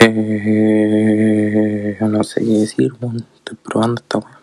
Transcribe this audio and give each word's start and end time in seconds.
Eh, 0.00 1.96
no 2.00 2.22
sé 2.24 2.40
qué 2.40 2.46
decir. 2.46 2.92
Estoy 2.94 3.56
probando 3.62 4.00
esta 4.02 4.18
weá. 4.18 4.37